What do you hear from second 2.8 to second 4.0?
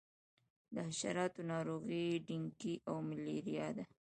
او ملیریا دي.